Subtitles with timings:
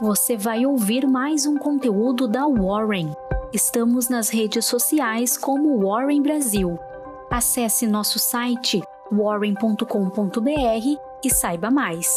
[0.00, 3.12] você vai ouvir mais um conteúdo da Warren.
[3.52, 6.78] Estamos nas redes sociais como Warren Brasil.
[7.30, 8.80] Acesse nosso site
[9.12, 9.84] warren.com.br
[11.22, 12.08] e saiba mais.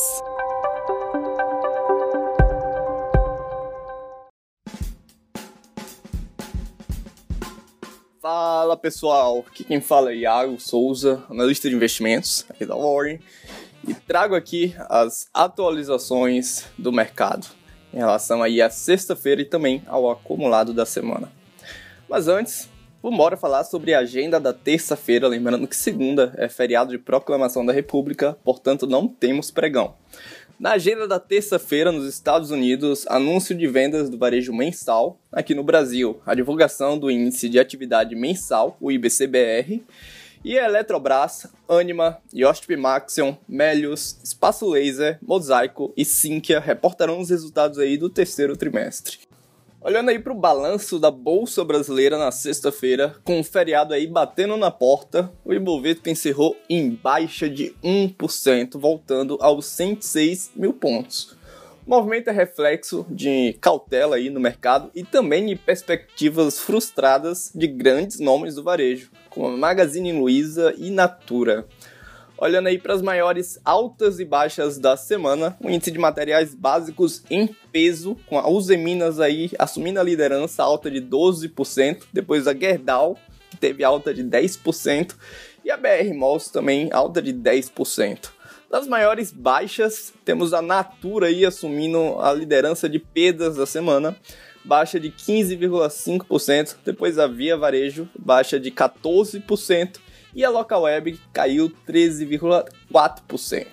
[8.22, 13.20] Fala pessoal, aqui quem fala é Iago Souza, analista de investimentos aqui da Warren,
[13.86, 17.46] e trago aqui as atualizações do mercado
[17.94, 21.32] em relação aí à sexta-feira e também ao acumulado da semana.
[22.10, 22.70] Mas antes,
[23.02, 27.74] vamos falar sobre a agenda da terça-feira, lembrando que segunda é feriado de proclamação da
[27.74, 29.94] República, portanto não temos pregão.
[30.60, 35.20] Na agenda da terça-feira, nos Estados Unidos, anúncio de vendas do varejo mensal.
[35.32, 39.84] Aqui no Brasil, a divulgação do Índice de Atividade Mensal, o IBCBR.
[40.44, 47.80] E a Eletrobras, Anima, Yosp Maxion, Melius, Espaço Laser, Mosaico e Sinqia reportarão os resultados
[47.80, 49.20] aí do terceiro trimestre.
[49.80, 54.58] Olhando aí para o balanço da Bolsa Brasileira na sexta-feira, com o feriado aí batendo
[54.58, 61.38] na porta, o Ibovespa encerrou em baixa de 1%, voltando aos 106 mil pontos.
[61.86, 68.22] Movimento é reflexo de cautela aí no mercado e também de perspectivas frustradas de grandes
[68.22, 71.68] nomes do varejo, como a Magazine Luiza e Natura.
[72.38, 77.22] Olhando aí para as maiores altas e baixas da semana, o índice de materiais básicos
[77.30, 83.18] em peso, com a Useminas aí assumindo a liderança, alta de 12%, depois a Gerdau,
[83.52, 85.16] que teve alta de 10%,
[85.66, 88.30] e a BR Malls também alta de 10%.
[88.74, 94.18] Das maiores baixas, temos a Natura aí assumindo a liderança de perdas da semana,
[94.66, 100.00] baixa de 15,5%, depois a Via Varejo, baixa de 14%,
[100.34, 103.68] e a local web caiu 13,4%.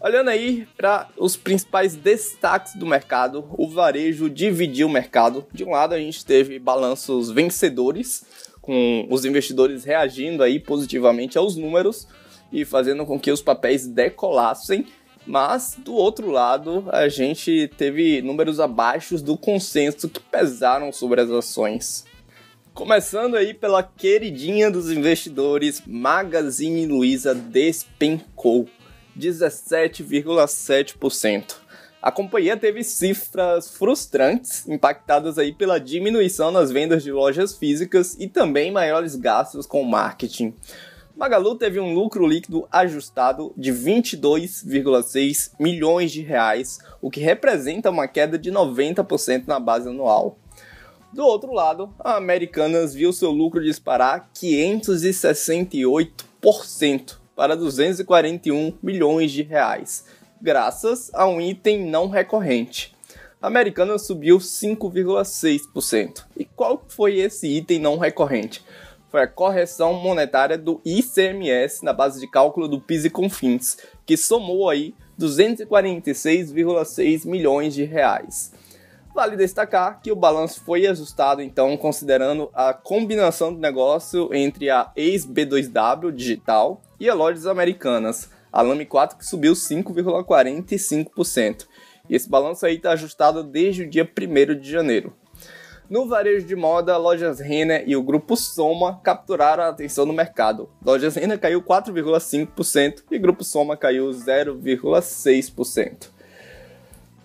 [0.00, 5.46] Olhando aí para os principais destaques do mercado, o varejo dividiu o mercado.
[5.52, 8.24] De um lado, a gente teve balanços vencedores,
[8.60, 12.08] com os investidores reagindo aí positivamente aos números
[12.52, 14.86] e fazendo com que os papéis decolassem.
[15.26, 21.30] Mas do outro lado, a gente teve números abaixo do consenso que pesaram sobre as
[21.30, 22.06] ações.
[22.72, 28.66] Começando aí pela queridinha dos investidores, Magazine Luiza despencou
[29.18, 31.56] 17,7%.
[32.02, 38.26] A companhia teve cifras frustrantes, impactadas aí pela diminuição nas vendas de lojas físicas e
[38.26, 40.54] também maiores gastos com marketing.
[41.20, 48.08] Magalu teve um lucro líquido ajustado de 22,6 milhões de reais, o que representa uma
[48.08, 50.38] queda de 90% na base anual.
[51.12, 60.06] Do outro lado, a Americanas viu seu lucro disparar 568% para 241 milhões de reais,
[60.40, 62.96] graças a um item não recorrente.
[63.42, 66.24] A Americanas subiu 5,6%.
[66.34, 68.64] E qual foi esse item não recorrente?
[69.10, 74.16] Foi a correção monetária do ICMS na base de cálculo do PIS e CONFINS, que
[74.16, 78.52] somou aí 246,6 milhões de reais.
[79.12, 84.92] Vale destacar que o balanço foi ajustado, então, considerando a combinação do negócio entre a
[84.94, 91.66] ex-B2W digital e a Lojas Americanas, a Lame 4 que subiu 5,45%.
[92.08, 95.12] E esse balanço aí está ajustado desde o dia 1 de janeiro.
[95.90, 100.70] No varejo de moda, Lojas Renner e o grupo Soma capturaram a atenção do mercado.
[100.86, 106.10] Lojas Renner caiu 4,5% e grupo Soma caiu 0,6%.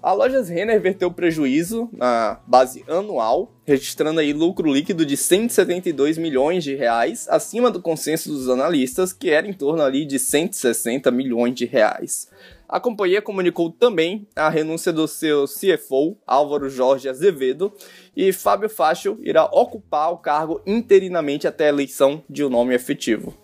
[0.02, 6.64] A Lojas Renner verteu prejuízo na base anual, registrando aí lucro líquido de 172 milhões
[6.64, 11.54] de reais, acima do consenso dos analistas, que era em torno ali de 160 milhões
[11.54, 12.30] de reais.
[12.68, 17.72] A companhia comunicou também a renúncia do seu CFO, Álvaro Jorge Azevedo,
[18.16, 23.38] e Fábio Fácil irá ocupar o cargo interinamente até a eleição de um nome efetivo.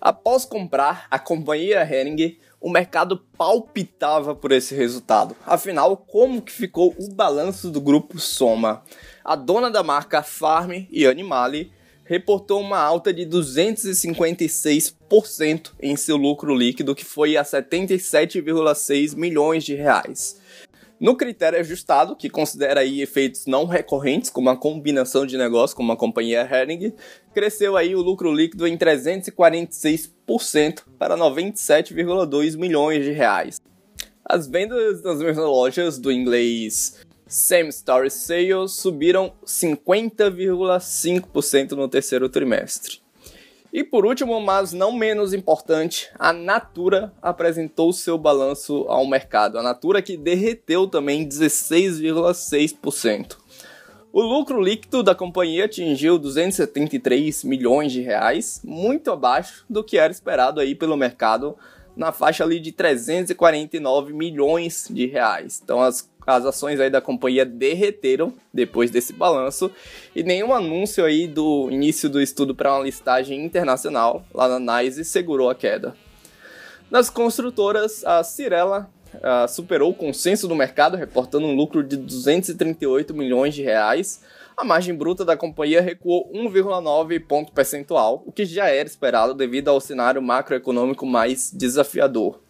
[0.00, 5.34] Após comprar a companhia Hering, o mercado palpitava por esse resultado.
[5.44, 8.82] Afinal, como que ficou o balanço do grupo Soma?
[9.24, 11.72] A dona da marca Farm e Animale
[12.04, 19.74] reportou uma alta de 256% em seu lucro líquido, que foi a 77,6 milhões de
[19.74, 20.40] reais.
[21.00, 25.90] No critério ajustado, que considera aí efeitos não recorrentes, como a combinação de negócio com
[25.90, 26.92] a companhia Hering,
[27.34, 33.60] cresceu aí o lucro líquido em 346% para 97,2 milhões de reais.
[34.24, 37.04] As vendas nas mesmas lojas do inglês
[37.34, 43.02] Same Store Sales subiram 50,5% no terceiro trimestre.
[43.72, 49.58] E por último, mas não menos importante, a Natura apresentou seu balanço ao mercado.
[49.58, 53.36] A Natura que derreteu também 16,6%.
[54.12, 60.12] O lucro líquido da companhia atingiu 273 milhões de reais, muito abaixo do que era
[60.12, 61.58] esperado aí pelo mercado,
[61.96, 65.60] na faixa ali de 349 milhões de reais.
[65.62, 69.70] Então as, as ações aí da companhia derreteram depois desse balanço
[70.14, 75.04] e nenhum anúncio aí do início do estudo para uma listagem internacional lá na NYSE
[75.04, 75.94] segurou a queda.
[76.90, 83.14] Nas construtoras, a Cirela uh, superou o consenso do mercado, reportando um lucro de 238
[83.14, 84.22] milhões de reais.
[84.56, 89.68] A margem bruta da companhia recuou 1,9 ponto percentual, o que já era esperado devido
[89.68, 92.40] ao cenário macroeconômico mais desafiador.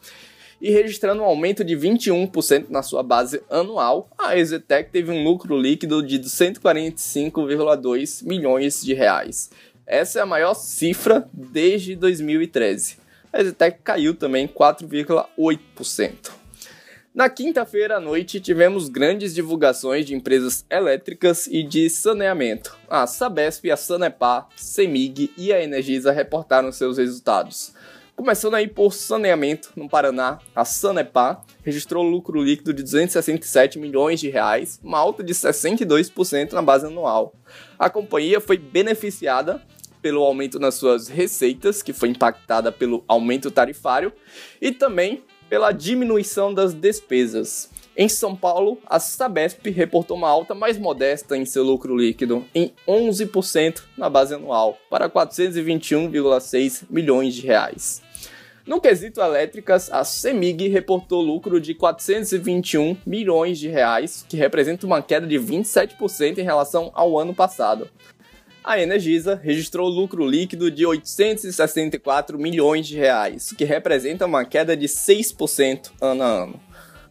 [0.65, 5.61] E registrando um aumento de 21% na sua base anual, a Exetec teve um lucro
[5.61, 9.51] líquido de 145,2 milhões de reais.
[9.87, 12.97] Essa é a maior cifra desde 2013.
[13.31, 16.31] A Exetec caiu também 4,8%.
[17.15, 22.75] Na quinta-feira à noite, tivemos grandes divulgações de empresas elétricas e de saneamento.
[22.89, 27.75] A Sabesp, a Sanepar, Semig e a Energisa reportaram seus resultados.
[28.17, 34.31] Começando aí por saneamento no Paraná, a Sanepar registrou lucro líquido de 267 milhões de
[34.31, 37.35] reais, uma alta de 62% na base anual.
[37.77, 39.61] A companhia foi beneficiada
[40.01, 44.13] pelo aumento nas suas receitas, que foi impactada pelo aumento tarifário,
[44.61, 47.69] e também pela diminuição das despesas.
[47.97, 52.73] Em São Paulo, a Sabesp reportou uma alta mais modesta em seu lucro líquido, em
[52.89, 58.03] 11% na base anual, para 421,6 milhões de reais.
[58.67, 65.01] No quesito elétricas, a Semig reportou lucro de 421 milhões de reais, que representa uma
[65.01, 67.89] queda de 27% em relação ao ano passado
[68.65, 74.87] a Energisa registrou lucro líquido de 864 milhões de reais, que representa uma queda de
[74.87, 76.61] 6% ano a ano.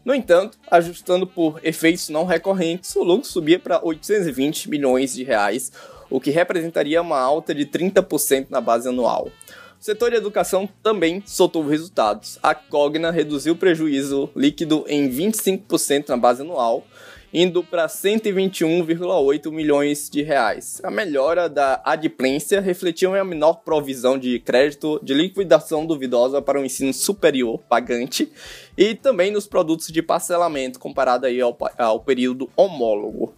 [0.05, 5.71] No entanto, ajustando por efeitos não recorrentes, o lucro subia para 820 milhões de reais,
[6.09, 9.31] o que representaria uma alta de 30% na base anual.
[9.79, 12.37] O setor de educação também soltou resultados.
[12.43, 16.85] A Cogna reduziu o prejuízo líquido em 25% na base anual,
[17.33, 20.79] indo para 121,8 milhões de reais.
[20.83, 26.59] A melhora da adimplência refletiu em uma menor provisão de crédito de liquidação duvidosa para
[26.61, 28.31] o ensino superior pagante
[28.77, 33.33] e também nos produtos de parcelamento comparado aí ao, ao período homólogo.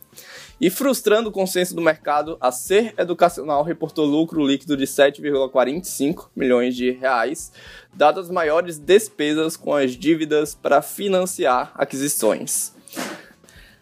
[0.59, 6.75] E frustrando o consenso do mercado, a Ser Educacional reportou lucro líquido de 7,45 milhões
[6.75, 7.51] de reais,
[7.94, 12.74] dadas maiores despesas com as dívidas para financiar aquisições.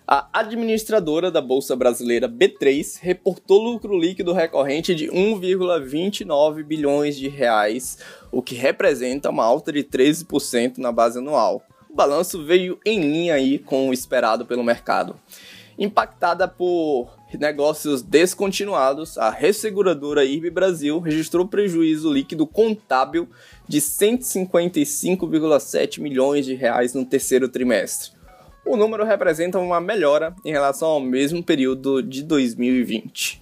[0.06, 7.98] A administradora da Bolsa Brasileira B3 reportou lucro líquido recorrente de 1,29 bilhões de reais,
[8.30, 11.64] o que representa uma alta de 13% na base anual.
[11.90, 15.16] O balanço veio em linha aí com o esperado pelo mercado.
[15.80, 23.30] Impactada por negócios descontinuados, a resseguradora IRB Brasil registrou prejuízo líquido contábil
[23.70, 28.22] de 155,7 milhões de reais no terceiro trimestre
[28.66, 33.42] o número representa uma melhora em relação ao mesmo período de 2020.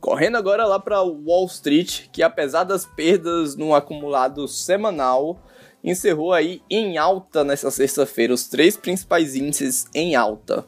[0.00, 5.40] Correndo agora lá para Wall Street, que apesar das perdas no acumulado semanal,
[5.82, 10.64] encerrou aí em alta nessa sexta-feira, os três principais índices em alta.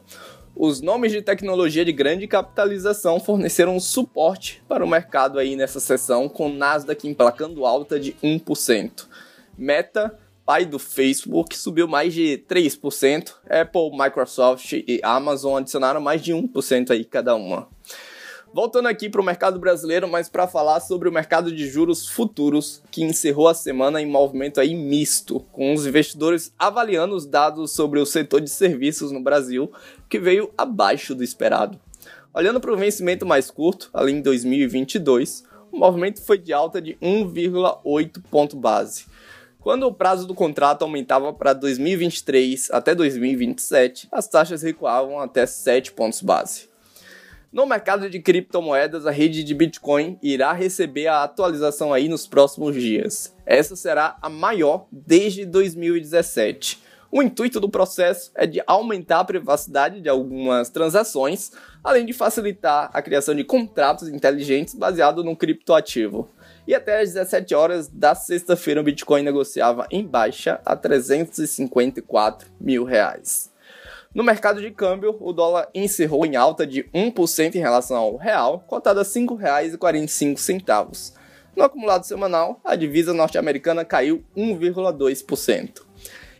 [0.55, 6.27] Os nomes de tecnologia de grande capitalização forneceram suporte para o mercado aí nessa sessão,
[6.27, 9.07] com Nasdaq emplacando alta de 1%.
[9.57, 10.17] Meta
[10.49, 16.89] pai do Facebook subiu mais de 3%, Apple, Microsoft e Amazon adicionaram mais de 1%
[16.89, 17.69] aí cada uma.
[18.51, 22.81] Voltando aqui para o mercado brasileiro, mas para falar sobre o mercado de juros futuros,
[22.89, 27.99] que encerrou a semana em movimento aí misto, com os investidores avaliando os dados sobre
[27.99, 29.71] o setor de serviços no Brasil,
[30.09, 31.79] que veio abaixo do esperado.
[32.33, 36.95] Olhando para o vencimento mais curto, além de 2022, o movimento foi de alta de
[36.95, 39.05] 1,8 ponto base.
[39.61, 45.91] Quando o prazo do contrato aumentava para 2023 até 2027, as taxas recuavam até 7
[45.91, 46.69] pontos base.
[47.51, 52.73] No mercado de criptomoedas, a rede de Bitcoin irá receber a atualização aí nos próximos
[52.73, 53.35] dias.
[53.45, 56.81] Essa será a maior desde 2017.
[57.11, 61.51] O intuito do processo é de aumentar a privacidade de algumas transações,
[61.83, 66.29] além de facilitar a criação de contratos inteligentes baseados no criptoativo.
[66.69, 72.83] E até às 17 horas da sexta-feira o Bitcoin negociava em baixa a 354 mil
[72.83, 73.51] reais.
[74.13, 78.63] No mercado de câmbio, o dólar encerrou em alta de 1% em relação ao real,
[78.67, 81.13] cotado a R$ 5,45.
[81.55, 85.88] No acumulado semanal, a divisa norte-americana caiu 1,2%.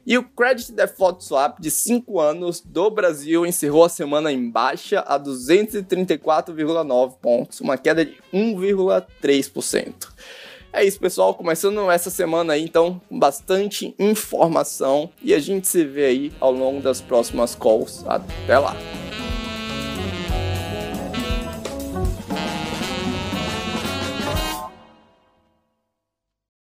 [0.10, 5.02] E o Credit Default Swap de 5 anos do Brasil encerrou a semana em baixa
[5.02, 9.94] a 234,9 pontos, uma queda de 1,3%.
[10.74, 11.36] É isso, pessoal.
[11.36, 15.12] Começando essa semana aí, então, com bastante informação.
[15.22, 18.04] E a gente se vê aí ao longo das próximas calls.
[18.08, 18.76] Até lá!